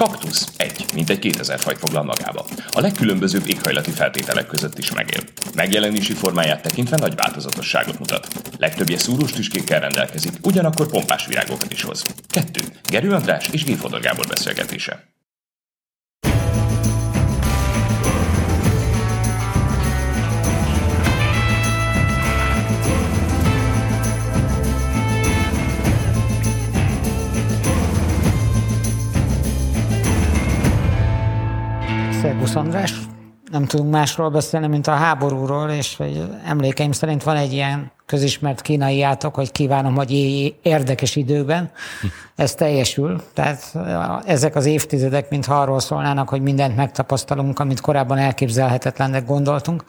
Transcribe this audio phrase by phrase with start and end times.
[0.00, 2.46] Kaktusz egy, mint egy 2000 fajt foglal magába.
[2.70, 5.20] A legkülönbözőbb éghajlati feltételek között is megél.
[5.54, 8.28] Megjelenési formáját tekintve nagy változatosságot mutat.
[8.58, 12.02] Legtöbbje szúrós tüskékkel rendelkezik, ugyanakkor pompás virágokat is hoz.
[12.28, 12.60] 2.
[12.88, 13.76] Gerő András és G.
[13.76, 15.19] Fodor Gábor beszélgetése.
[32.40, 32.94] Szerbusz András.
[33.50, 38.60] Nem tudunk másról beszélni, mint a háborúról, és hogy emlékeim szerint van egy ilyen közismert
[38.60, 41.70] kínai játok, hogy kívánom, hogy élj érdekes időben.
[42.36, 43.22] Ez teljesül.
[43.34, 43.72] Tehát
[44.24, 49.84] ezek az évtizedek, mintha arról szólnának, hogy mindent megtapasztalunk, amit korábban elképzelhetetlennek gondoltunk.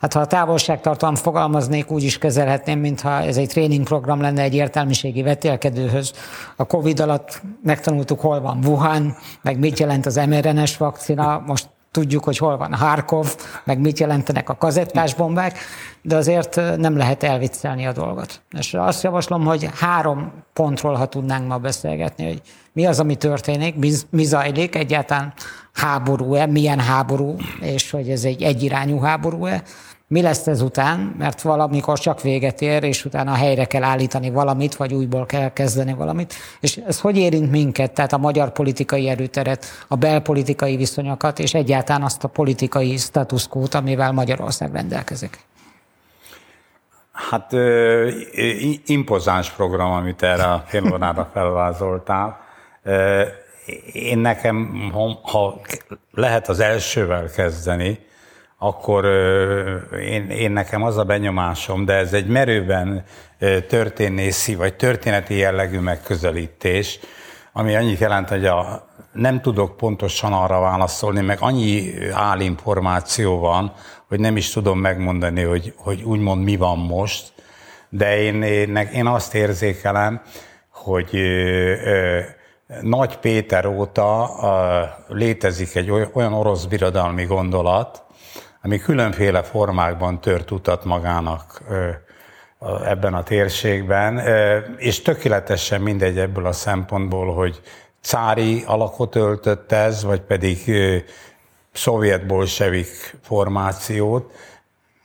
[0.00, 5.22] Hát ha a távolságtartalom fogalmaznék, úgy is kezelhetném, mintha ez egy tréningprogram lenne egy értelmiségi
[5.22, 6.12] vetélkedőhöz.
[6.56, 11.68] A Covid alatt megtanultuk, hol van Wuhan, meg mit jelent az mRNS vakcina, most
[11.98, 15.58] tudjuk, hogy hol van Harkov, meg mit jelentenek a kazettás bombák,
[16.02, 18.40] de azért nem lehet elviccelni a dolgot.
[18.58, 22.40] És azt javaslom, hogy három pontról, ha tudnánk ma beszélgetni, hogy
[22.72, 25.32] mi az, ami történik, mi, mi zajlik, egyáltalán
[25.72, 29.62] háború-e, milyen háború, és hogy ez egy egyirányú háború-e,
[30.08, 34.74] mi lesz ez után, mert valamikor csak véget ér, és utána helyre kell állítani valamit,
[34.74, 36.34] vagy újból kell kezdeni valamit.
[36.60, 42.02] És ez hogy érint minket, tehát a magyar politikai erőteret, a belpolitikai viszonyokat, és egyáltalán
[42.02, 45.38] azt a politikai statuszkót, amivel Magyarország rendelkezik?
[47.12, 47.52] Hát
[48.86, 52.40] impozáns program, amit erre a fél órára felvázoltál.
[53.92, 54.90] Én nekem,
[55.22, 55.60] ha
[56.12, 58.06] lehet az elsővel kezdeni,
[58.58, 59.04] akkor
[60.00, 63.04] én, én nekem az a benyomásom, de ez egy merőben
[63.68, 66.98] történészi vagy történeti jellegű megközelítés,
[67.52, 73.72] ami annyit jelent, hogy a, nem tudok pontosan arra válaszolni, meg annyi állinformáció van,
[74.08, 77.32] hogy nem is tudom megmondani, hogy, hogy úgymond mi van most,
[77.88, 80.22] de én, én, én azt érzékelem,
[80.70, 82.20] hogy ö, ö,
[82.80, 88.02] Nagy Péter óta ö, létezik egy olyan orosz birodalmi gondolat,
[88.62, 91.62] ami különféle formákban tört utat magának
[92.84, 94.18] ebben a térségben,
[94.76, 97.60] és tökéletesen mindegy ebből a szempontból, hogy
[98.00, 100.72] cári alakot öltött ez, vagy pedig
[101.72, 104.32] szovjet-bolsevik formációt,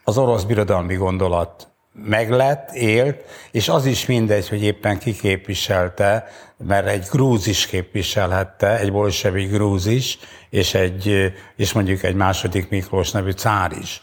[0.04, 6.28] az orosz birodalmi gondolat meglett, élt, és az is mindegy, hogy éppen ki képviselte,
[6.58, 12.70] mert egy grúz is képviselhette, egy bolsevi grúz is, és, egy, és mondjuk egy második
[12.70, 14.02] Miklós nevű cár is.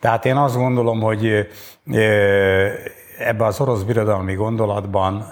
[0.00, 1.48] Tehát én azt gondolom, hogy
[3.18, 5.28] ebbe az orosz birodalmi gondolatban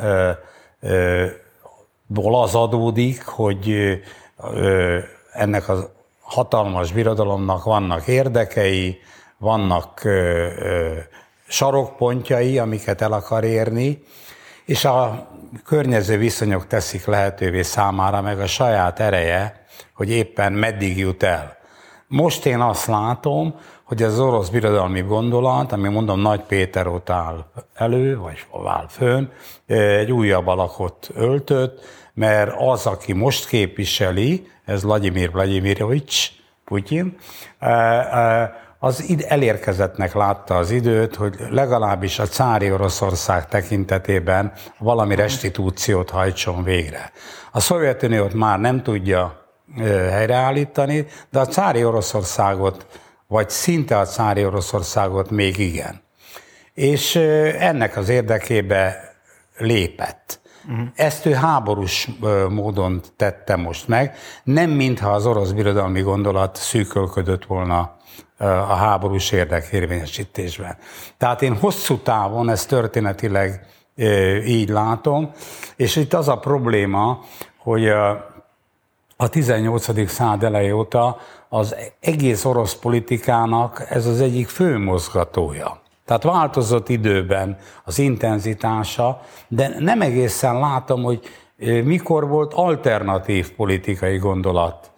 [2.07, 3.99] ból az adódik, hogy
[5.33, 5.91] ennek a
[6.21, 8.99] hatalmas birodalomnak vannak érdekei,
[9.39, 10.03] vannak
[11.49, 14.03] sarokpontjai, amiket el akar érni,
[14.65, 15.29] és a
[15.65, 21.57] környező viszonyok teszik lehetővé számára, meg a saját ereje, hogy éppen meddig jut el.
[22.07, 23.55] Most én azt látom,
[23.85, 27.45] hogy az orosz birodalmi gondolat, ami mondom Nagy Péter ott áll
[27.75, 29.27] elő, vagy áll fönn,
[29.67, 36.31] egy újabb alakot öltött, mert az, aki most képviseli, ez Vladimir Vladimirovics,
[36.65, 37.17] Putyin,
[38.79, 46.63] az id elérkezettnek látta az időt, hogy legalábbis a cári Oroszország tekintetében valami restitúciót hajtson
[46.63, 47.13] végre.
[47.53, 49.47] A Szovjetuniót már nem tudja
[50.11, 52.87] helyreállítani, de a cári Oroszországot,
[53.27, 56.03] vagy szinte a cári Oroszországot még igen.
[56.75, 57.17] És
[57.59, 59.13] ennek az érdekébe
[59.57, 60.41] lépett.
[60.69, 60.87] Uh-huh.
[60.95, 62.09] Ezt ő háborús
[62.49, 67.97] módon tette most meg, nem mintha az orosz birodalmi gondolat szűkölködött volna
[68.39, 70.77] a háborús érdekérvényesítésben.
[71.17, 73.67] Tehát én hosszú távon ezt történetileg
[74.47, 75.31] így látom,
[75.77, 77.21] és itt az a probléma,
[77.57, 77.89] hogy
[79.17, 80.11] a 18.
[80.11, 81.19] század elejé óta
[81.49, 85.81] az egész orosz politikának ez az egyik fő mozgatója.
[86.05, 91.21] Tehát változott időben az intenzitása, de nem egészen látom, hogy
[91.85, 94.91] mikor volt alternatív politikai gondolat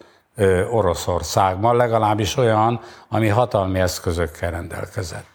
[0.71, 5.30] Oroszországban, legalábbis olyan, ami hatalmi eszközökkel rendelkezett.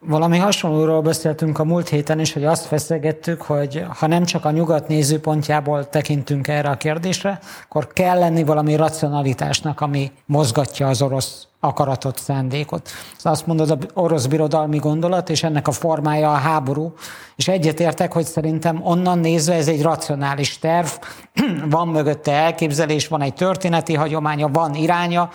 [0.00, 4.50] Valami hasonlóról beszéltünk a múlt héten is, hogy azt feszegettük, hogy ha nem csak a
[4.50, 11.46] nyugat nézőpontjából tekintünk erre a kérdésre, akkor kell lenni valami racionalitásnak, ami mozgatja az orosz
[11.60, 12.90] akaratot, szándékot.
[13.22, 16.94] Azt mondod, az orosz birodalmi gondolat, és ennek a formája a háború,
[17.36, 20.88] és egyetértek, hogy szerintem onnan nézve ez egy racionális terv,
[21.70, 25.30] van mögötte elképzelés, van egy történeti hagyománya, van iránya,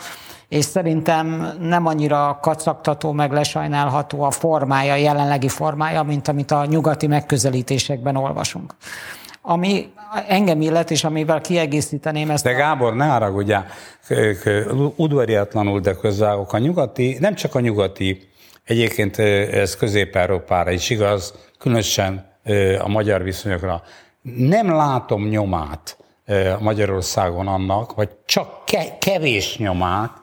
[0.52, 6.66] és szerintem nem annyira kacagtató, meg lesajnálható a formája, a jelenlegi formája, mint amit a
[6.66, 8.76] nyugati megközelítésekben olvasunk.
[9.42, 9.94] Ami
[10.28, 12.44] engem illet, és amivel kiegészíteném ezt.
[12.44, 13.66] De Gábor, ne haragudjál,
[14.96, 16.54] udvariatlanul, de közvágok.
[16.54, 18.30] A nyugati, nem csak a nyugati,
[18.64, 22.32] egyébként ez Közép-Európára is igaz, különösen
[22.84, 23.82] a magyar viszonyokra.
[24.22, 25.98] Nem látom nyomát
[26.60, 28.64] Magyarországon annak, vagy csak
[29.00, 30.21] kevés nyomát,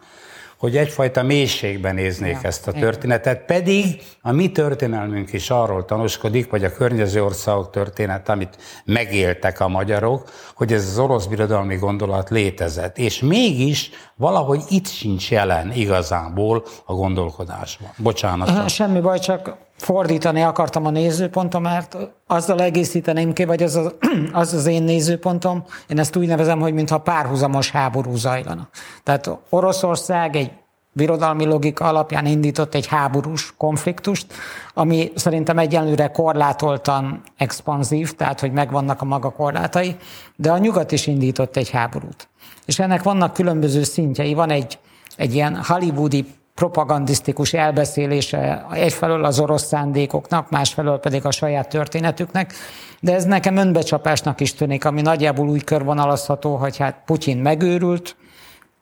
[0.58, 6.50] hogy egyfajta mélységben néznék ja, ezt a történetet, pedig a mi történelmünk is arról tanúskodik,
[6.50, 12.30] vagy a környező országok történet, amit megéltek a magyarok, hogy ez az orosz birodalmi gondolat
[12.30, 12.98] létezett.
[12.98, 17.90] És mégis valahogy itt sincs jelen igazából a gondolkodásban.
[17.96, 18.68] Bocsánat.
[18.68, 21.96] Semmi baj, csak fordítani akartam a nézőpontom, mert
[22.26, 23.92] azzal egészíteném ki, vagy az, a,
[24.32, 28.68] az az én nézőpontom, én ezt úgy nevezem, hogy mintha párhuzamos háború zajlana.
[29.02, 30.50] Tehát Oroszország egy
[30.92, 34.26] birodalmi logika alapján indított egy háborús konfliktust,
[34.74, 39.96] ami szerintem egyenlőre korlátoltan expanzív, tehát hogy megvannak a maga korlátai,
[40.36, 42.28] de a nyugat is indított egy háborút.
[42.66, 44.34] És ennek vannak különböző szintjei.
[44.34, 44.78] Van egy,
[45.16, 46.26] egy ilyen hollywoodi
[46.58, 52.52] propagandisztikus elbeszélése egyfelől az orosz szándékoknak, másfelől pedig a saját történetüknek,
[53.00, 58.16] de ez nekem önbecsapásnak is tűnik, ami nagyjából úgy körvonalazható, hogy hát Putyin megőrült,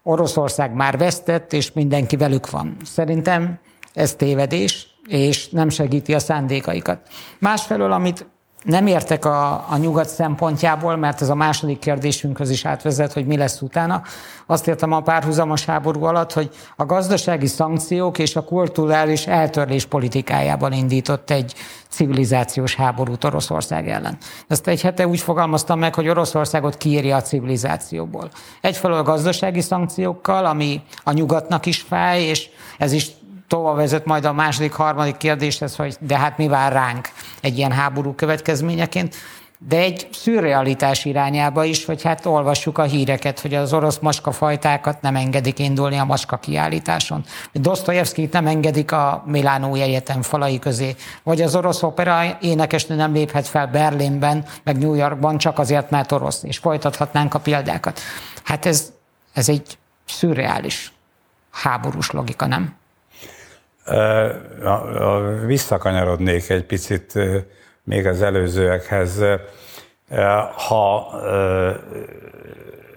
[0.03, 2.77] Oroszország már vesztett, és mindenki velük van.
[2.85, 3.59] Szerintem
[3.95, 6.99] ez tévedés, és nem segíti a szándékaikat.
[7.39, 8.27] Másfelől, amit
[8.67, 13.37] nem értek a, a nyugat szempontjából, mert ez a második kérdésünkhöz is átvezet, hogy mi
[13.37, 14.03] lesz utána.
[14.47, 20.73] Azt értem a párhuzamos háború alatt, hogy a gazdasági szankciók és a kulturális eltörlés politikájában
[20.73, 21.55] indított egy
[21.89, 24.19] civilizációs háborút Oroszország ellen.
[24.49, 28.31] Ezt egy hete úgy fogalmaztam meg, hogy Oroszországot kiírja a civilizációból.
[28.61, 32.49] Egyfelől a gazdasági szankciókkal, ami a nyugatnak is fáj, és
[32.79, 33.11] ez is
[33.49, 37.09] tovább vezet majd a második, harmadik kérdéshez, hogy de hát mi vár ránk
[37.41, 39.15] egy ilyen háború következményeként,
[39.59, 45.17] de egy szürrealitás irányába is, hogy hát olvassuk a híreket, hogy az orosz maskafajtákat nem
[45.17, 47.25] engedik indulni a maska kiállításon.
[47.53, 53.47] Dostoyevskit nem engedik a Milánói Egyetem falai közé, vagy az orosz opera énekesnő nem léphet
[53.47, 58.01] fel Berlinben, meg New Yorkban csak azért, mert orosz, és folytathatnánk a példákat.
[58.45, 58.93] Hát ez,
[59.33, 60.93] ez egy szürreális
[61.51, 62.75] háborús logika, nem?
[65.47, 67.13] Visszakanyarodnék egy picit
[67.83, 69.23] még az előzőekhez.
[70.69, 71.11] Ha,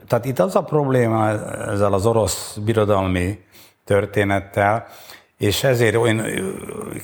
[0.07, 1.29] tehát itt az a probléma
[1.71, 3.39] ezzel az orosz birodalmi
[3.85, 4.87] történettel,
[5.37, 6.25] és ezért olyan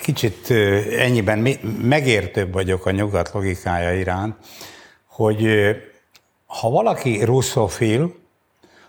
[0.02, 0.52] kicsit
[0.98, 1.48] ennyiben
[1.82, 4.36] megértőbb vagyok a nyugat logikája iránt,
[5.08, 5.48] hogy
[6.46, 8.16] ha valaki russzofil,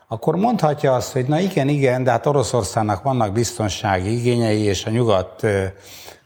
[0.09, 4.91] akkor mondhatja azt, hogy na igen, igen, de hát Oroszországnak vannak biztonsági igényei, és a
[4.91, 5.47] nyugat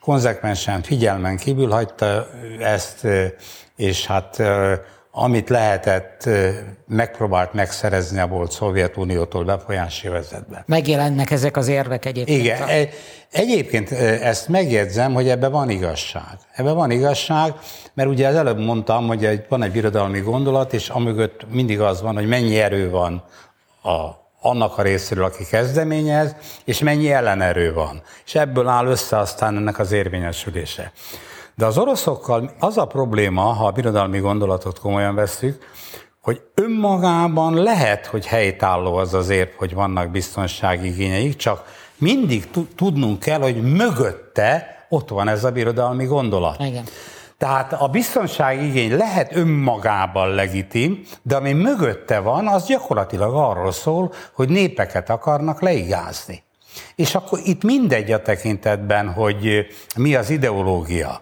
[0.01, 2.27] konzekvensen figyelmen kívül hagyta
[2.61, 3.07] ezt,
[3.77, 4.43] és hát
[5.13, 6.29] amit lehetett,
[6.87, 10.65] megpróbált megszerezni a volt Szovjetuniótól befolyási vezetbe.
[10.67, 12.41] Megjelennek ezek az érvek egyébként.
[12.41, 12.89] Igen, a...
[13.31, 13.91] egyébként
[14.23, 16.39] ezt megjegyzem, hogy ebben van igazság.
[16.53, 17.55] Ebben van igazság,
[17.95, 22.15] mert ugye az előbb mondtam, hogy van egy birodalmi gondolat, és amögött mindig az van,
[22.15, 23.25] hogy mennyi erő van
[23.83, 24.09] a,
[24.41, 26.35] annak a részéről, aki kezdeményez,
[26.65, 28.03] és mennyi ellenerő van.
[28.25, 30.93] És ebből áll össze aztán ennek az érvényesülése.
[31.55, 35.69] De az oroszokkal az a probléma, ha a birodalmi gondolatot komolyan vesszük,
[36.21, 41.65] hogy önmagában lehet, hogy helytálló az az érv, hogy vannak biztonsági igényeik, csak
[41.97, 46.61] mindig tudnunk kell, hogy mögötte ott van ez a birodalmi gondolat.
[46.61, 46.85] Igen.
[47.41, 54.13] Tehát a biztonsági igény lehet önmagában legitim, de ami mögötte van, az gyakorlatilag arról szól,
[54.33, 56.43] hogy népeket akarnak leigázni.
[56.95, 59.67] És akkor itt mindegy a tekintetben, hogy
[59.97, 61.21] mi az ideológia.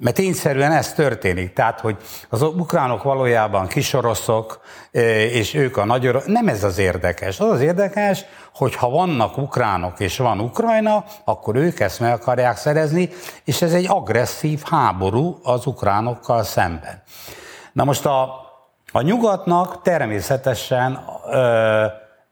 [0.00, 1.52] Mert tényszerűen ez történik.
[1.52, 1.96] Tehát, hogy
[2.28, 4.60] az ukránok valójában kisoroszok,
[4.92, 7.40] e, és ők a nagy Nem ez az érdekes.
[7.40, 8.24] Az az érdekes,
[8.54, 13.10] hogy ha vannak ukránok és van Ukrajna, akkor ők ezt meg akarják szerezni,
[13.44, 17.02] és ez egy agresszív háború az ukránokkal szemben.
[17.72, 18.22] Na most a,
[18.92, 21.84] a nyugatnak természetesen ö,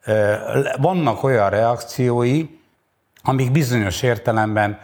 [0.04, 0.34] ö,
[0.80, 2.60] vannak olyan reakciói,
[3.22, 4.78] amik bizonyos értelemben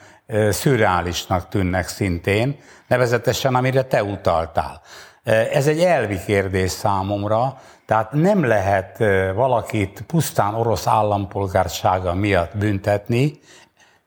[0.50, 4.80] szürreálisnak tűnnek szintén, nevezetesen amire te utaltál.
[5.52, 7.58] Ez egy elvi kérdés számomra,
[7.88, 8.98] Tehát nem lehet
[9.34, 13.38] valakit pusztán orosz állampolgársága miatt büntetni,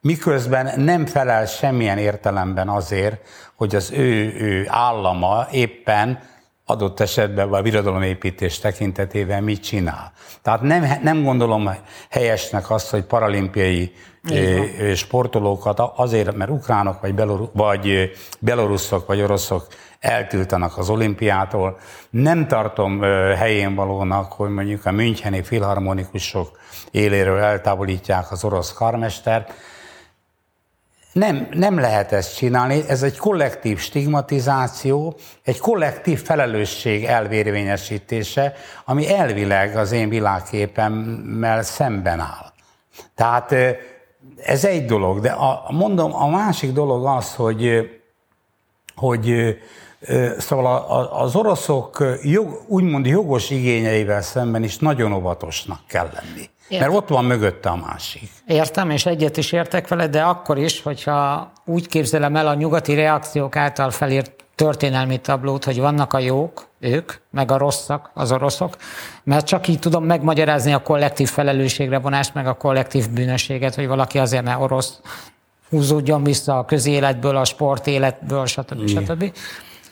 [0.02, 6.20] miközben nem felel semmilyen értelemben azért, hogy az ő, ő állama éppen
[6.66, 10.12] adott esetben a birodalomépítés tekintetében mit csinál.
[10.42, 11.70] Tehát nem, nem gondolom
[12.10, 13.94] helyesnek azt, hogy paralimpiai
[14.96, 19.68] sportolókat azért, mert ukránok vagy, beloru, vagy belorusszok vagy oroszok
[20.00, 21.78] eltiltanak az olimpiától.
[22.10, 23.02] Nem tartom
[23.36, 26.60] helyén valónak, hogy mondjuk a Müncheni filharmonikusok
[26.92, 29.54] éléről eltávolítják az orosz karmestert,
[31.12, 38.54] nem, nem lehet ezt csinálni, ez egy kollektív stigmatizáció, egy kollektív felelősség elvérvényesítése,
[38.86, 42.52] ami elvileg az én világképemmel szemben áll.
[43.16, 43.56] Tehát
[44.38, 47.90] ez egy dolog, de a, mondom, a másik dolog az, hogy,
[48.96, 49.58] hogy
[50.38, 50.76] szóval
[51.12, 56.50] az oroszok jog, úgymond jogos igényeivel szemben is nagyon óvatosnak kell lenni.
[56.72, 56.90] Értem.
[56.90, 58.30] Mert ott van mögötte a másik.
[58.48, 62.94] Értem, és egyet is értek vele, de akkor is, hogyha úgy képzelem el a nyugati
[62.94, 68.76] reakciók által felírt történelmi tablót, hogy vannak a jók, ők, meg a rosszak, az oroszok,
[69.24, 74.20] mert csak így tudom megmagyarázni a kollektív felelősségre vonást, meg a kollektív bűnösséget, hogy valaki
[74.20, 75.02] azért, mert orosz,
[75.70, 78.88] húzódjon vissza a közéletből, a sportéletből, stb.
[78.88, 79.06] stb.
[79.06, 79.34] stb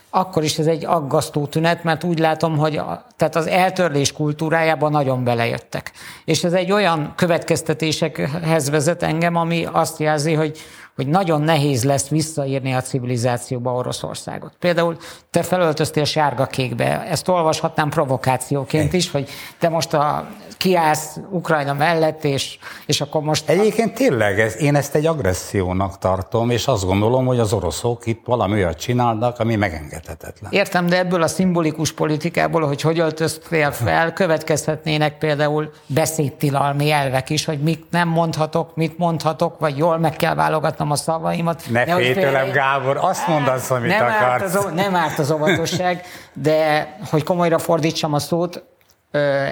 [0.09, 4.91] akkor is ez egy aggasztó tünet, mert úgy látom, hogy a, tehát az eltörlés kultúrájában
[4.91, 5.91] nagyon belejöttek.
[6.25, 10.57] És ez egy olyan következtetésekhez vezet engem, ami azt jelzi, hogy
[10.99, 14.53] hogy nagyon nehéz lesz visszaírni a civilizációba Oroszországot.
[14.59, 14.97] Például
[15.29, 20.27] te felöltöztél sárga-kékbe, ezt olvashatnám provokációként is, hogy te most a,
[20.59, 23.49] kiállsz Ukrajna mellett, és, és akkor most...
[23.49, 28.21] Egyébként tényleg, ez, én ezt egy agressziónak tartom, és azt gondolom, hogy az oroszok itt
[28.25, 30.51] valami olyat csinálnak, ami megengedhetetlen.
[30.51, 37.45] Értem, de ebből a szimbolikus politikából, hogy hogy öltöztél fel, következhetnének például beszédtilalmi elvek is,
[37.45, 41.63] hogy mit nem mondhatok, mit mondhatok, vagy jól meg kell válogatnom a szavaimat.
[41.69, 44.21] Ne fétölem, Gábor, azt mondasz, amit nem akarsz.
[44.21, 48.63] Árt az, nem árt az óvatosság, de hogy komolyra fordítsam a szót,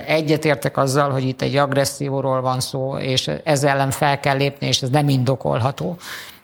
[0.05, 4.81] egyetértek azzal, hogy itt egy agresszióról van szó, és ezzel ellen fel kell lépni, és
[4.81, 5.97] ez nem indokolható.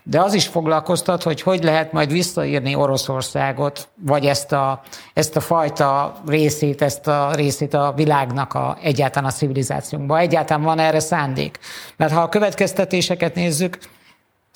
[0.03, 4.81] De az is foglalkoztat, hogy hogy lehet majd visszaírni Oroszországot, vagy ezt a,
[5.13, 10.19] ezt a fajta részét, ezt a részét a világnak a, egyáltalán a civilizációnkban.
[10.19, 11.59] Egyáltalán van erre szándék.
[11.97, 13.77] Mert ha a következtetéseket nézzük,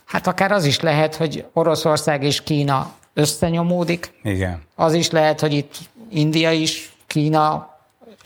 [0.07, 4.11] Hát akár az is lehet, hogy Oroszország és Kína összenyomódik.
[4.23, 4.61] Igen.
[4.75, 5.75] Az is lehet, hogy itt
[6.09, 7.76] India is, Kína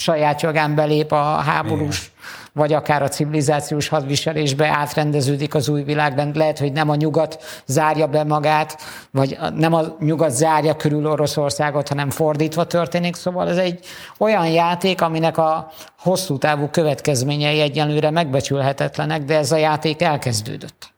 [0.02, 2.12] saját jogán belép a háborús, Igen.
[2.54, 6.36] vagy akár a civilizációs hadviselésbe átrendeződik az új világrend.
[6.36, 8.78] Lehet, hogy nem a nyugat zárja be magát,
[9.12, 13.16] vagy nem a nyugat zárja körül Oroszországot, hanem fordítva történik.
[13.16, 13.86] Szóval ez egy
[14.18, 20.94] olyan játék, aminek a hosszú távú következményei egyenlőre megbecsülhetetlenek, de ez a játék elkezdődött.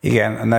[0.00, 0.52] Igen,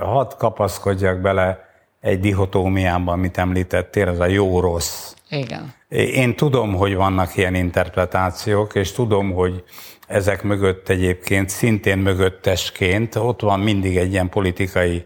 [0.00, 1.71] hadd kapaszkodjak bele
[2.02, 5.14] egy dihotómiában, amit említettél, ez a jó-rossz.
[5.28, 5.74] Igen.
[5.88, 9.64] Én tudom, hogy vannak ilyen interpretációk, és tudom, hogy
[10.06, 15.04] ezek mögött egyébként, szintén mögöttesként ott van mindig egy ilyen politikai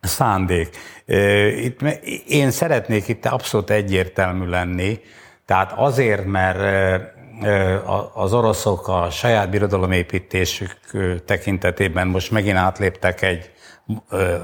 [0.00, 0.76] szándék.
[1.62, 1.80] Itt,
[2.26, 5.00] én szeretnék itt abszolút egyértelmű lenni,
[5.44, 6.58] tehát azért, mert
[8.14, 10.76] az oroszok a saját birodalomépítésük
[11.24, 13.50] tekintetében most megint átléptek egy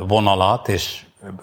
[0.07, 1.01] vonalat, és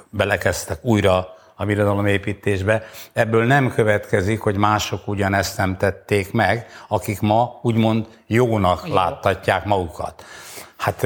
[0.09, 2.83] belekezdtek újra a birodalomépítésbe.
[3.13, 8.93] Ebből nem következik, hogy mások ugyanezt nem tették meg, akik ma úgymond jónak Jó.
[8.93, 10.25] láttatják magukat.
[10.77, 11.05] Hát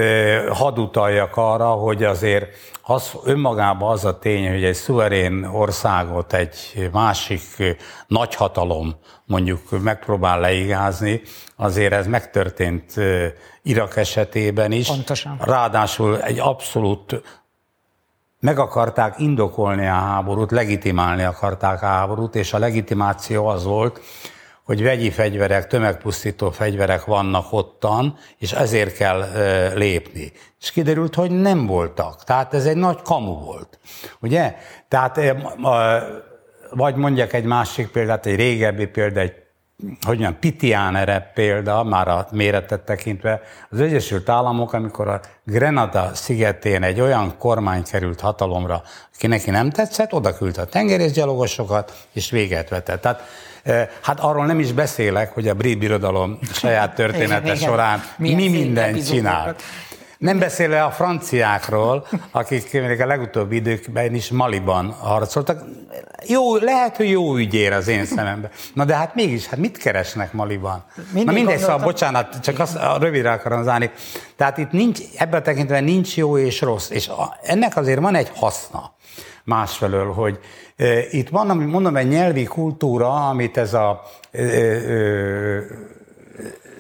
[0.50, 2.46] hadd utaljak arra, hogy azért
[2.82, 7.42] az, önmagában az a tény, hogy egy szuverén országot egy másik
[8.08, 11.22] nagyhatalom mondjuk megpróbál leigázni,
[11.56, 12.94] azért ez megtörtént
[13.62, 14.88] Irak esetében is.
[14.88, 15.38] Pontosan.
[15.42, 17.22] Ráadásul egy abszolút
[18.44, 24.02] meg akarták indokolni a háborút, legitimálni akarták a háborút, és a legitimáció az volt,
[24.64, 29.26] hogy vegyi fegyverek, tömegpusztító fegyverek vannak ottan, és ezért kell
[29.76, 30.32] lépni.
[30.62, 32.24] És kiderült, hogy nem voltak.
[32.24, 33.80] Tehát ez egy nagy kamu volt.
[34.20, 34.56] Ugye?
[34.88, 35.20] Tehát
[36.70, 39.43] vagy mondjak egy másik példát, egy régebbi példa, egy
[39.80, 46.84] hogy mondjam, Pitiánere példa, már a méretet tekintve, az Egyesült Államok, amikor a Grenada szigetén
[46.84, 48.84] egy olyan kormány került hatalomra,
[49.16, 53.02] aki neki nem tetszett, oda küldte a tengerészgyalogosokat, és véget vetett.
[53.02, 53.22] Tehát
[54.02, 59.62] Hát arról nem is beszélek, hogy a brit birodalom saját története során mi minden csinált.
[60.24, 65.64] Nem beszélve a franciákról, akik még a legutóbbi időkben is Maliban harcoltak.
[66.28, 68.50] Jó, lehet, hogy jó ügyér az én szememben.
[68.74, 70.86] Na de hát mégis, hát mit keresnek Maliban?
[70.96, 73.92] Mindig Na mindegy, szóval bocsánat, csak azt rövidre akarom zárni.
[74.36, 78.16] Tehát itt nincs, ebben a tekintetben nincs jó és rossz, és a, ennek azért van
[78.16, 78.94] egy haszna
[79.44, 80.40] másfelől, hogy
[80.76, 84.02] e, itt van, mondom, egy nyelvi kultúra, amit ez a
[84.32, 85.64] e, e,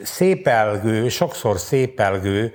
[0.03, 2.53] szépelgő, sokszor szépelgő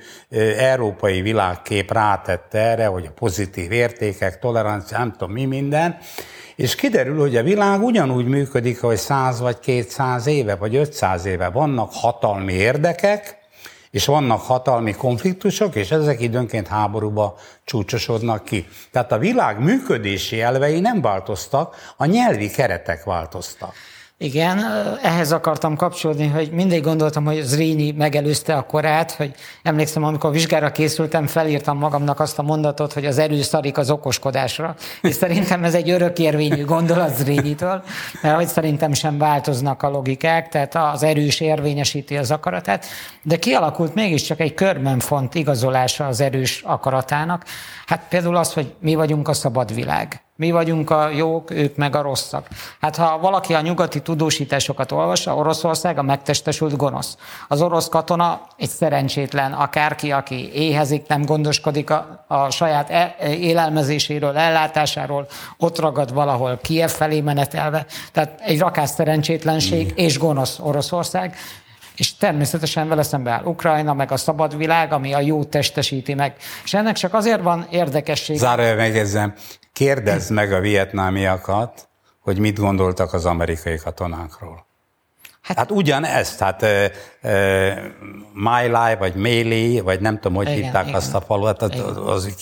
[0.59, 5.99] európai világkép rátette erre, hogy a pozitív értékek, tolerancia, nem tudom mi minden,
[6.57, 11.49] és kiderül, hogy a világ ugyanúgy működik, hogy 100 vagy 200 éve, vagy 500 éve.
[11.49, 13.39] Vannak hatalmi érdekek,
[13.91, 18.67] és vannak hatalmi konfliktusok, és ezek időnként háborúba csúcsosodnak ki.
[18.93, 23.75] Tehát a világ működési elvei nem változtak, a nyelvi keretek változtak.
[24.21, 24.59] Igen,
[25.03, 30.73] ehhez akartam kapcsolódni, hogy mindig gondoltam, hogy Zrínyi megelőzte a korát, hogy emlékszem, amikor vizsgára
[30.73, 35.75] készültem, felírtam magamnak azt a mondatot, hogy az erő szarik az okoskodásra, és szerintem ez
[35.75, 37.83] egy örökérvényű gondolat Zrínitől,
[38.23, 42.87] mert hogy szerintem sem változnak a logikák, tehát az erős érvényesíti az akaratát,
[43.23, 47.45] de kialakult mégiscsak egy körmenfont igazolása az erős akaratának.
[47.87, 51.97] Hát például az, hogy mi vagyunk a szabad világ mi vagyunk a jók, ők meg
[51.97, 52.47] a rosszak.
[52.81, 57.17] Hát ha valaki a nyugati tudósításokat olvassa, Oroszország a megtestesült gonosz.
[57.49, 64.37] Az orosz katona egy szerencsétlen, akárki, aki éhezik, nem gondoskodik a, a saját e, élelmezéséről,
[64.37, 65.27] ellátásáról,
[65.57, 67.87] ott ragad valahol Kiev felé menetelve.
[68.13, 71.37] Tehát egy rakás szerencsétlenség és gonosz Oroszország
[71.97, 76.35] és természetesen vele szembe áll Ukrajna, meg a szabad világ, ami a jó testesíti meg.
[76.65, 78.37] És ennek csak azért van érdekesség.
[78.37, 79.35] Zárja megjegyzem,
[79.79, 81.89] kérdezd meg a vietnámiakat,
[82.21, 84.67] hogy mit gondoltak az amerikai katonákról.
[85.43, 86.85] Hát, hát ugyanez, tehát uh,
[87.23, 87.33] uh,
[88.33, 90.95] My Life, vagy Mélé, vagy nem tudom, hogy igen, hívták igen.
[90.95, 92.35] azt a faluat, hát az, az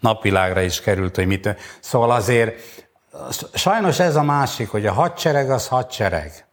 [0.00, 1.56] napvilágra is került, hogy mit.
[1.80, 2.54] Szóval azért
[3.54, 6.46] sajnos ez a másik, hogy a hadsereg az hadsereg.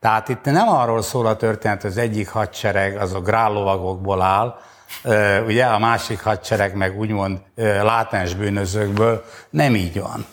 [0.00, 4.54] Tehát itt nem arról szól a történet, hogy az egyik hadsereg az a grállovagokból áll,
[5.46, 7.38] ugye a másik hadsereg meg úgymond
[7.82, 10.26] látens bűnözőkből, nem így van.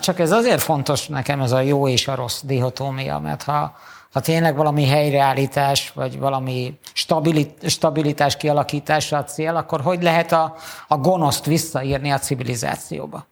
[0.00, 3.76] Csak ez azért fontos nekem ez a jó és a rossz dihotómia, mert ha,
[4.12, 10.54] ha tényleg valami helyreállítás, vagy valami stabilit, stabilitás kialakítása a cél, akkor hogy lehet a,
[10.88, 13.26] a gonoszt visszaírni a civilizációba?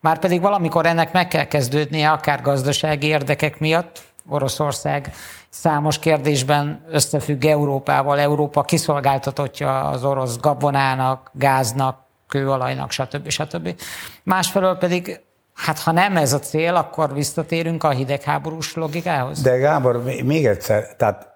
[0.00, 5.12] Márpedig valamikor ennek meg kell kezdődnie, akár gazdasági érdekek miatt, Oroszország
[5.48, 13.28] számos kérdésben összefügg Európával, Európa kiszolgáltatottja az orosz gabonának, gáznak, kőolajnak, stb.
[13.28, 13.80] stb.
[14.22, 15.20] Másfelől pedig,
[15.54, 19.40] hát ha nem ez a cél, akkor visszatérünk a hidegháborús logikához.
[19.40, 21.28] De Gábor, még egyszer, tehát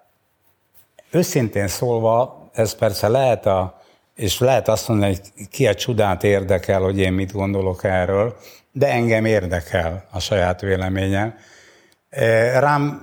[1.11, 3.81] őszintén szólva, ez persze lehet a,
[4.15, 8.37] és lehet azt mondani, hogy ki a csodát érdekel, hogy én mit gondolok erről,
[8.73, 11.35] de engem érdekel a saját véleményem.
[12.59, 13.03] Rám,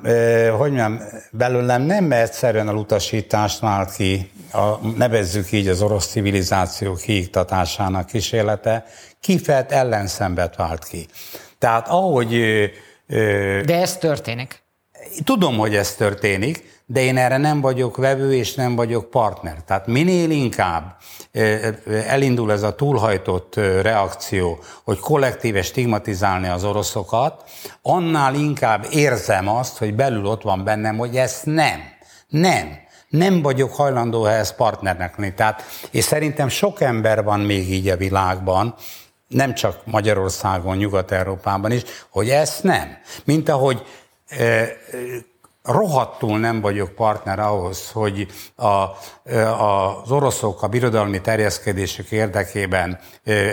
[0.58, 6.94] hogy mondjam, belőlem nem egyszerűen a utasítást vált ki, a, nevezzük így az orosz civilizáció
[6.94, 8.86] kiiktatásának kísérlete,
[9.20, 11.08] kifelt ellenszembet vált ki.
[11.58, 12.30] Tehát ahogy...
[13.66, 14.64] De ez történik.
[15.24, 19.58] Tudom, hogy ez történik, de én erre nem vagyok vevő és nem vagyok partner.
[19.66, 20.96] Tehát minél inkább
[22.08, 27.44] elindul ez a túlhajtott reakció, hogy kollektíve stigmatizálni az oroszokat,
[27.82, 31.80] annál inkább érzem azt, hogy belül ott van bennem, hogy ezt nem.
[32.28, 32.84] Nem.
[33.10, 35.34] Nem vagyok hajlandó ehhez partnernek lenni.
[35.34, 38.76] Tehát, és szerintem sok ember van még így a világban,
[39.28, 42.98] nem csak Magyarországon, Nyugat-Európában is, hogy ezt nem.
[43.24, 43.84] Mint ahogy
[45.66, 48.66] rohadtul nem vagyok partner ahhoz, hogy a,
[49.64, 53.00] az oroszok a birodalmi terjeszkedésük érdekében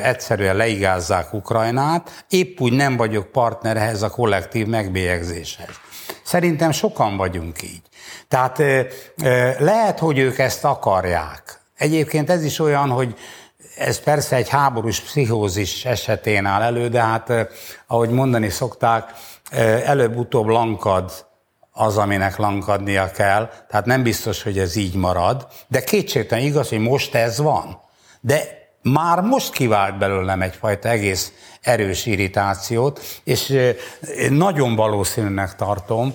[0.02, 5.80] egyszerűen leigázzák Ukrajnát, épp úgy nem vagyok partner ehhez a kollektív megbélyegzéshez.
[6.22, 7.82] Szerintem sokan vagyunk így.
[8.28, 8.62] Tehát
[9.58, 11.60] lehet, hogy ők ezt akarják.
[11.76, 13.14] Egyébként ez is olyan, hogy
[13.76, 17.32] ez persze egy háborús pszichózis esetén áll elő, de hát
[17.86, 19.12] ahogy mondani szokták,
[19.84, 21.12] előbb-utóbb lankad
[21.72, 26.78] az, aminek lankadnia kell, tehát nem biztos, hogy ez így marad, de kétségtelen igaz, hogy
[26.78, 27.80] most ez van.
[28.20, 33.56] De már most kivált belőlem egyfajta egész erős irritációt, és
[34.30, 36.14] nagyon valószínűnek tartom,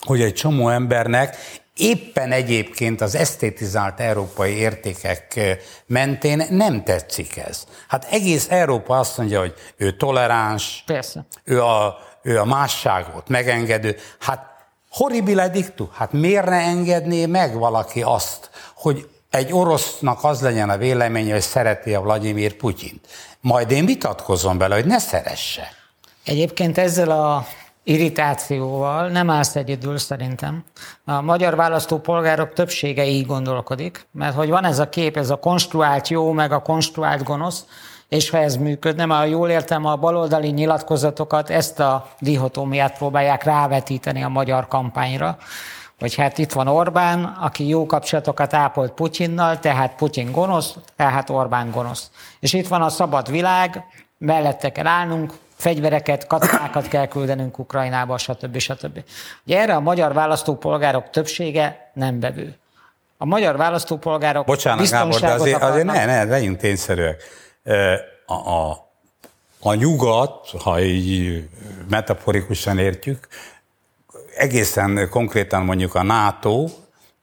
[0.00, 1.36] hogy egy csomó embernek
[1.76, 5.40] éppen egyébként az esztétizált európai értékek
[5.86, 7.66] mentén nem tetszik ez.
[7.88, 11.26] Hát egész Európa azt mondja, hogy ő toleráns, Persze.
[11.44, 13.96] Ő, a, ő a másságot megengedő.
[14.18, 14.51] Hát
[14.92, 20.76] horribile dictu, hát miért ne engedné meg valaki azt, hogy egy orosznak az legyen a
[20.76, 23.06] véleménye, hogy szereti a Vladimir Putyint.
[23.40, 25.68] Majd én vitatkozom vele, hogy ne szeresse.
[26.24, 27.46] Egyébként ezzel a
[27.84, 30.64] irritációval nem állsz egyedül szerintem.
[31.04, 36.08] A magyar választópolgárok többsége így gondolkodik, mert hogy van ez a kép, ez a konstruált
[36.08, 37.64] jó, meg a konstruált gonosz,
[38.12, 44.22] és ha ez működne, mert jól értem, a baloldali nyilatkozatokat ezt a dihotómiát próbálják rávetíteni
[44.22, 45.36] a magyar kampányra,
[46.00, 51.70] hogy hát itt van Orbán, aki jó kapcsolatokat ápolt Putyinnal, tehát Putyin gonosz, tehát Orbán
[51.70, 52.10] gonosz.
[52.40, 53.84] És itt van a szabad világ,
[54.18, 58.58] mellette kell állnunk, fegyvereket, katonákat kell küldenünk Ukrajnába, stb.
[58.58, 59.04] stb.
[59.46, 62.54] Ugye erre a magyar választópolgárok többsége nem bevő.
[63.18, 67.22] A magyar választópolgárok Bocsánat, Gábor, de azért, azért ne, ne, legyünk tényszerűek.
[68.26, 68.90] A, a,
[69.60, 71.48] a nyugat, ha így
[71.88, 73.28] metaforikusan értjük,
[74.36, 76.68] egészen konkrétan mondjuk a NATO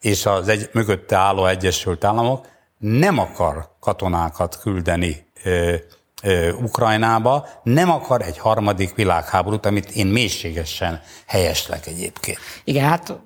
[0.02, 2.48] és az egy, mögötte álló Egyesült Államok
[2.78, 5.26] nem akar katonákat küldeni
[6.62, 12.38] Ukrajnába, nem akar egy harmadik világháborút, amit én mélységesen helyeslek egyébként.
[12.64, 13.20] Igen, hát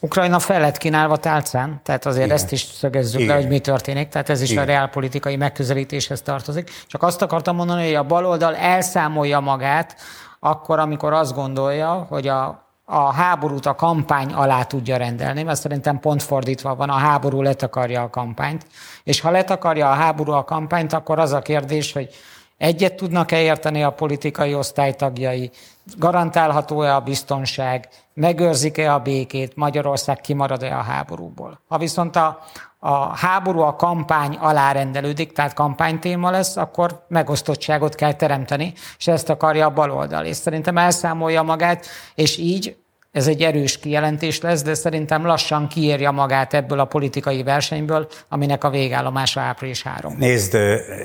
[0.00, 2.36] Ukrajna fel lett kínálva tálcán, tehát azért Igen.
[2.36, 3.34] ezt is szögezzük Igen.
[3.34, 4.62] le, hogy mi történik, tehát ez is Igen.
[4.62, 6.70] a reálpolitikai megközelítéshez tartozik.
[6.86, 9.96] Csak azt akartam mondani, hogy a baloldal elszámolja magát
[10.40, 16.00] akkor, amikor azt gondolja, hogy a a háborút a kampány alá tudja rendelni, mert szerintem
[16.00, 18.66] pont fordítva van, a háború letakarja a kampányt,
[19.04, 22.08] és ha letakarja a háború a kampányt, akkor az a kérdés, hogy
[22.56, 25.50] egyet tudnak-e érteni a politikai osztálytagjai,
[25.96, 27.88] garantálható-e a biztonság,
[28.20, 31.60] megőrzik-e a békét, Magyarország kimarad-e a háborúból.
[31.68, 32.38] Ha viszont a,
[32.78, 39.28] a háború a kampány alá rendelődik, tehát kampánytéma lesz, akkor megosztottságot kell teremteni, és ezt
[39.28, 40.24] akarja a baloldal.
[40.24, 42.76] És szerintem elszámolja magát, és így
[43.12, 48.64] ez egy erős kijelentés lesz, de szerintem lassan kiírja magát ebből a politikai versenyből, aminek
[48.64, 50.14] a végállomása április 3.
[50.18, 50.54] Nézd,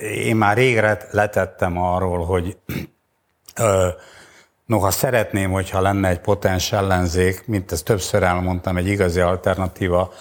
[0.01, 2.57] én már régre letettem arról, hogy
[4.65, 10.13] noha szeretném, hogyha lenne egy potens ellenzék, mint ezt többször elmondtam, egy igazi alternatíva,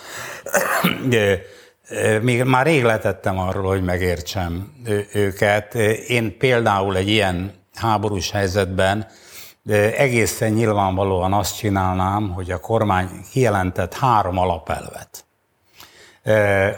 [2.22, 4.72] még már rég letettem arról, hogy megértsem
[5.12, 5.74] őket.
[6.06, 9.06] Én például egy ilyen háborús helyzetben
[9.96, 15.24] egészen nyilvánvalóan azt csinálnám, hogy a kormány kijelentett három alapelvet.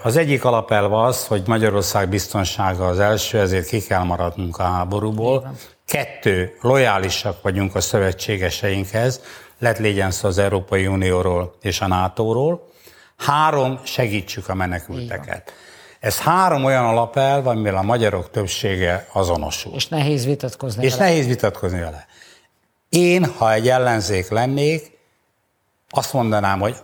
[0.02, 5.54] Az egyik alapelv az, hogy Magyarország biztonsága az első, ezért ki kell maradnunk a háborúból.
[5.86, 9.20] Kettő, lojálisak vagyunk a szövetségeseinkhez,
[9.58, 12.68] lett légyen szó az Európai Unióról és a NATO-ról.
[13.16, 15.52] Három, segítsük a menekülteket.
[16.00, 19.74] Ez három olyan alapelv, amivel a magyarok többsége azonosul.
[19.74, 21.04] És nehéz vitatkozni És vele.
[21.04, 22.06] nehéz vitatkozni vele.
[22.88, 24.98] Én, ha egy ellenzék lennék,
[25.90, 26.76] azt mondanám, hogy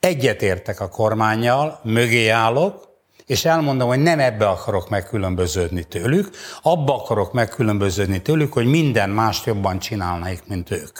[0.00, 2.88] egyetértek a kormányjal, mögé állok,
[3.26, 6.30] és elmondom, hogy nem ebbe akarok megkülönböződni tőlük,
[6.62, 10.98] abba akarok megkülönböződni tőlük, hogy minden mást jobban csinálnaik, mint ők.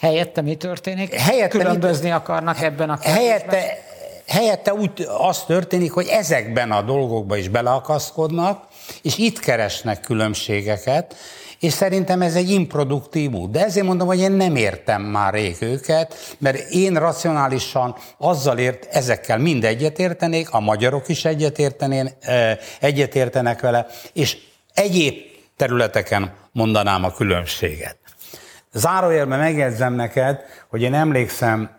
[0.00, 1.14] Helyette mi történik?
[1.14, 3.24] Helyette Különbözni mi, akarnak ebben a kérdésben?
[3.24, 3.78] Helyette,
[4.26, 8.64] helyette úgy az történik, hogy ezekben a dolgokba is beleakaszkodnak,
[9.02, 11.16] és itt keresnek különbségeket,
[11.60, 13.50] és szerintem ez egy improduktív út.
[13.50, 18.84] De ezért mondom, hogy én nem értem már rég őket, mert én racionálisan azzal ért,
[18.90, 21.24] ezekkel mind egyetértenék, a magyarok is
[22.80, 24.38] egyetértenek vele, és
[24.74, 25.14] egyéb
[25.56, 27.96] területeken mondanám a különbséget.
[28.72, 31.70] Zárójelben megjegyzem neked, hogy én emlékszem,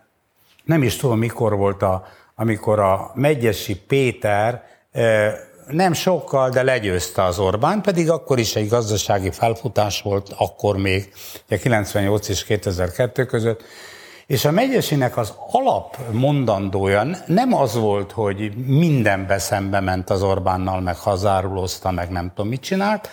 [0.64, 4.64] nem is tudom mikor volt a, amikor a Megyesi Péter
[5.68, 11.14] nem sokkal, de legyőzte az Orbán, pedig akkor is egy gazdasági felfutás volt, akkor még,
[11.62, 13.64] 98 és 2002 között,
[14.28, 20.82] és a megyesinek az alap mondandója nem az volt, hogy mindenbe szembe ment az Orbánnal,
[20.82, 23.10] meg hazárulózta, meg nem tudom mit csinált,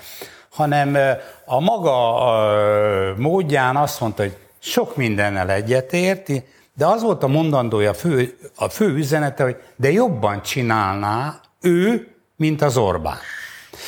[0.50, 0.96] hanem
[1.44, 6.28] a maga módján azt mondta, hogy sok mindennel egyetért,
[6.76, 12.13] de az volt a mondandója, a fő, a fő üzenete, hogy de jobban csinálná ő,
[12.36, 13.18] mint az Orbán.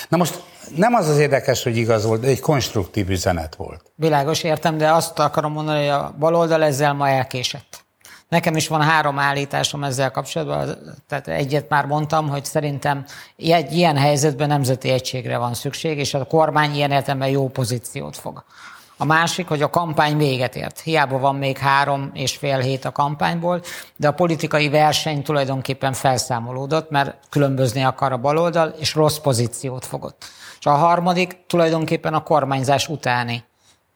[0.09, 0.43] Na most
[0.75, 3.93] nem az az érdekes, hogy igaz volt, egy konstruktív üzenet volt.
[3.95, 7.85] Világos, értem, de azt akarom mondani, hogy a baloldal ezzel ma elkésett.
[8.29, 10.79] Nekem is van három állításom ezzel kapcsolatban,
[11.09, 13.05] tehát egyet már mondtam, hogy szerintem
[13.37, 18.45] egy ilyen helyzetben nemzeti egységre van szükség, és a kormány ilyen értelemben jó pozíciót fog.
[18.99, 20.81] A másik, hogy a kampány véget ért.
[20.81, 23.63] Hiába van még három és fél hét a kampányból,
[23.97, 30.25] de a politikai verseny tulajdonképpen felszámolódott, mert különbözni akar a baloldal, és rossz pozíciót fogott.
[30.59, 33.45] És a harmadik tulajdonképpen a kormányzás utáni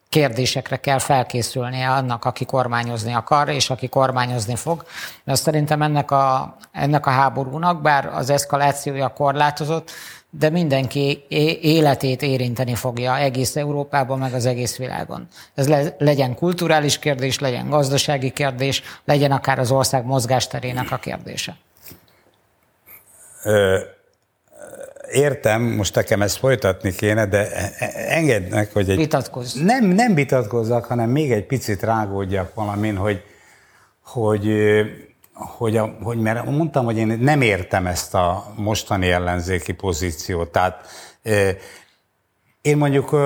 [0.09, 4.85] kérdésekre kell felkészülnie annak, aki kormányozni akar, és aki kormányozni fog.
[5.25, 9.91] De szerintem ennek a, ennek a háborúnak, bár az eszkalációja korlátozott,
[10.31, 11.25] de mindenki
[11.61, 15.29] életét érinteni fogja egész Európában, meg az egész világon.
[15.55, 21.57] Ez le, legyen kulturális kérdés, legyen gazdasági kérdés, legyen akár az ország mozgásterének a kérdése.
[23.45, 23.99] Ö-
[25.11, 27.49] értem, most nekem ezt folytatni kéne, de
[27.95, 28.97] engedd meg, hogy egy...
[28.97, 29.55] Vitatkozz.
[29.55, 33.23] Nem, nem vitatkozzak, hanem még egy picit rágódjak valamin, hogy,
[34.05, 34.47] hogy,
[35.41, 40.49] hogy, a, hogy mert mondtam, hogy én nem értem ezt a mostani ellenzéki pozíciót.
[40.49, 40.87] Tehát
[42.63, 43.17] én mondjuk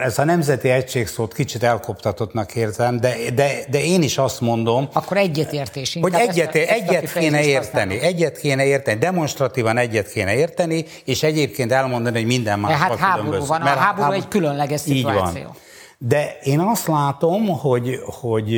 [0.00, 4.88] ez a nemzeti egység szót kicsit elkoptatottnak értem, de, de, de én is azt mondom...
[4.92, 5.98] Akkor egyetértés.
[6.00, 8.14] Hogy egyet, ezt egyet ezt kéne érteni, használom.
[8.14, 12.72] egyet kéne érteni, demonstratívan egyet kéne érteni, és egyébként elmondani, hogy minden más.
[12.72, 15.38] Hát háború van, a háború, háború egy különleges szituáció.
[15.38, 15.56] Így van.
[15.98, 18.54] De én azt látom, hogy, hogy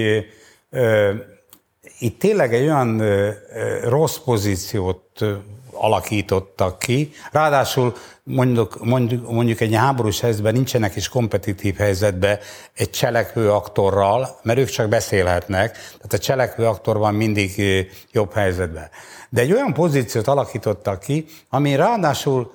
[0.70, 1.12] ö,
[1.99, 3.03] itt tényleg egy olyan
[3.83, 5.25] rossz pozíciót
[5.73, 7.13] alakítottak ki.
[7.33, 12.39] Ráadásul mondjuk, mondjuk, mondjuk egy háborús helyzetben nincsenek is kompetitív helyzetben
[12.75, 17.63] egy cselekvő aktorral, mert ők csak beszélhetnek, tehát a cselekvő aktor van mindig
[18.13, 18.89] jobb helyzetben.
[19.29, 22.53] De egy olyan pozíciót alakítottak ki, ami ráadásul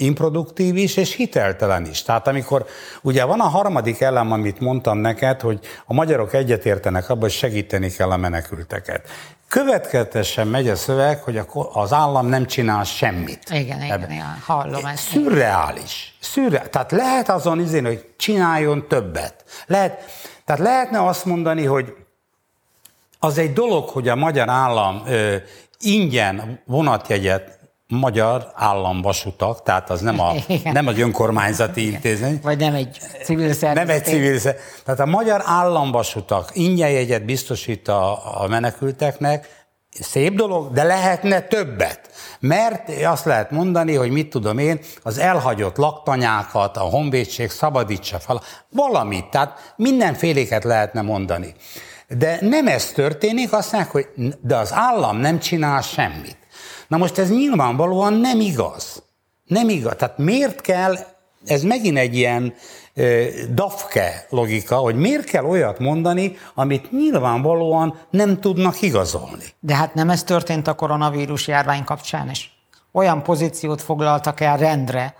[0.00, 2.02] improduktív is, és hiteltelen is.
[2.02, 2.66] Tehát amikor
[3.02, 7.90] ugye van a harmadik elem, amit mondtam neked, hogy a magyarok egyetértenek abban, hogy segíteni
[7.90, 9.08] kell a menekülteket.
[9.48, 11.40] Következetesen megy a szöveg, hogy
[11.72, 13.50] az állam nem csinál semmit.
[13.50, 15.08] Igen, igen, igen hallom ezt.
[15.08, 16.16] Szürreális.
[16.20, 19.44] Szürre, tehát lehet azon izén, hogy csináljon többet.
[19.66, 20.04] Lehet,
[20.44, 21.94] tehát lehetne azt mondani, hogy
[23.18, 25.36] az egy dolog, hogy a magyar állam ö,
[25.78, 27.58] ingyen vonatjegyet
[27.90, 30.32] magyar államvasutak, tehát az nem, a,
[30.72, 31.94] nem az önkormányzati Igen.
[31.94, 32.40] intézmény.
[32.42, 33.86] Vagy nem egy civil szervezet.
[33.86, 34.82] Nem egy civil szervezet.
[34.84, 42.00] Tehát a magyar államvasutak ingyen jegyet biztosít a, a menekülteknek, szép dolog, de lehetne többet.
[42.40, 48.42] Mert azt lehet mondani, hogy mit tudom én, az elhagyott laktanyákat, a honvédség szabadítsa fel,
[48.70, 51.54] valamit, tehát mindenféléket lehetne mondani.
[52.08, 54.08] De nem ez történik, azt mondják, hogy
[54.40, 56.39] de az állam nem csinál semmit.
[56.90, 59.02] Na most ez nyilvánvalóan nem igaz.
[59.44, 59.94] Nem igaz.
[59.96, 60.94] Tehát miért kell,
[61.44, 62.54] ez megint egy ilyen
[63.50, 69.44] dafke logika, hogy miért kell olyat mondani, amit nyilvánvalóan nem tudnak igazolni.
[69.60, 72.58] De hát nem ez történt a koronavírus járvány kapcsán is.
[72.92, 75.14] Olyan pozíciót foglaltak el rendre,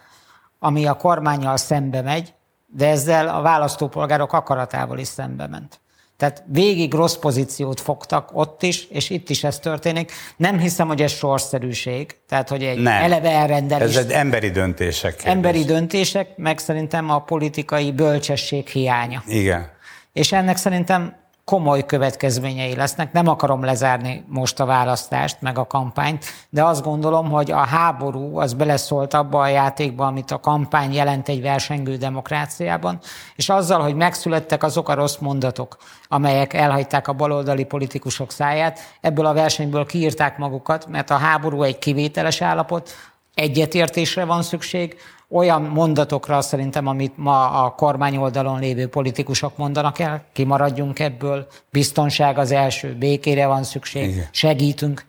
[0.59, 2.35] ami a kormányjal szembe megy,
[2.67, 5.81] de ezzel a választópolgárok akaratával is szembe ment.
[6.21, 10.13] Tehát végig rossz pozíciót fogtak ott is, és itt is ez történik.
[10.37, 13.03] Nem hiszem, hogy ez sorszerűség, tehát hogy egy Nem.
[13.03, 13.97] eleve elrendelés.
[13.97, 15.15] Ez egy emberi döntések.
[15.15, 15.33] Kérdés.
[15.33, 19.23] Emberi döntések, meg szerintem a politikai bölcsesség hiánya.
[19.27, 19.71] Igen.
[20.13, 21.17] És ennek szerintem
[21.51, 23.13] komoly következményei lesznek.
[23.13, 28.39] Nem akarom lezárni most a választást, meg a kampányt, de azt gondolom, hogy a háború
[28.39, 32.99] az beleszólt abba a játékba, amit a kampány jelent egy versengő demokráciában,
[33.37, 35.77] és azzal, hogy megszülettek azok a rossz mondatok,
[36.09, 41.79] amelyek elhagyták a baloldali politikusok száját, ebből a versenyből kiírták magukat, mert a háború egy
[41.79, 42.91] kivételes állapot,
[43.35, 44.97] egyetértésre van szükség,
[45.31, 52.39] olyan mondatokra szerintem, amit ma a kormány oldalon lévő politikusok mondanak el, kimaradjunk ebből, biztonság
[52.39, 54.29] az első, békére van szükség, Igen.
[54.31, 55.05] segítünk.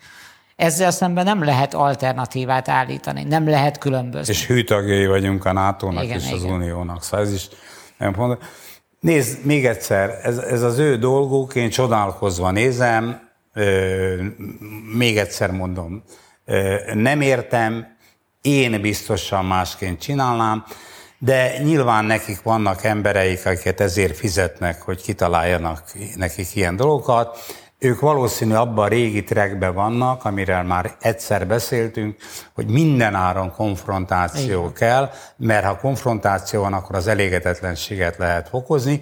[0.56, 4.34] Ezzel szemben nem lehet alternatívát állítani, nem lehet különbözni.
[4.34, 6.38] És hűtagjai vagyunk a NATO-nak igen, és igen.
[6.38, 7.04] az Uniónak.
[7.04, 7.48] Szóval ez is
[7.98, 8.38] nem pont.
[9.00, 14.24] Nézd, még egyszer, ez, ez az ő dolguk, én csodálkozva nézem, ö,
[14.98, 16.04] még egyszer mondom,
[16.46, 17.88] ö, nem értem,
[18.42, 20.64] én biztosan másként csinálnám,
[21.18, 25.84] de nyilván nekik vannak embereik, akiket ezért fizetnek, hogy kitaláljanak
[26.16, 27.38] nekik ilyen dolgokat.
[27.80, 32.16] Ők valószínű abban a régi trekben vannak, amiről már egyszer beszéltünk,
[32.54, 34.74] hogy minden áron konfrontáció Igen.
[34.74, 39.02] kell, mert ha konfrontáció van, akkor az elégedetlenséget lehet fokozni,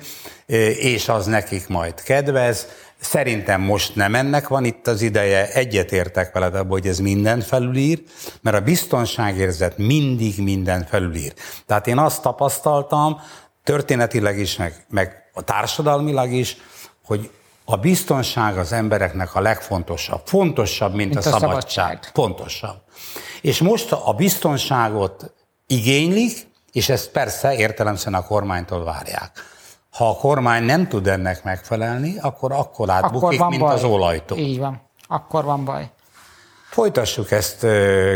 [0.76, 2.68] és az nekik majd kedvez
[3.00, 8.04] Szerintem most nem ennek van itt az ideje, egyetértek veled abban, hogy ez minden felülír,
[8.42, 11.34] mert a biztonságérzet mindig minden felülír.
[11.66, 13.22] Tehát én azt tapasztaltam,
[13.64, 16.58] történetileg is, meg, meg a társadalmilag is,
[17.06, 17.30] hogy
[17.66, 20.22] a biztonság az embereknek a legfontosabb.
[20.26, 21.50] Fontosabb, mint, mint a, a szabadság.
[21.50, 22.12] szabadság.
[22.14, 22.82] Fontosabb.
[23.42, 25.34] És most a biztonságot
[25.68, 29.32] igénylik, és ezt persze értelemszerűen a kormánytól várják.
[30.00, 33.74] Ha a kormány nem tud ennek megfelelni, akkor akkor átbukik, akkor mint baj.
[33.74, 34.36] az olajtó.
[34.36, 35.90] Így van, akkor van baj.
[36.70, 37.66] Folytassuk ezt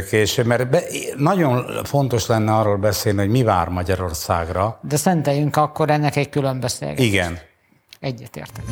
[0.10, 0.82] később, mert be,
[1.18, 4.80] nagyon fontos lenne arról beszélni, hogy mi vár Magyarországra.
[4.82, 7.10] De szenteljünk akkor ennek egy külön beszélgetést.
[7.10, 7.40] Igen.
[8.00, 8.64] Egyetértek.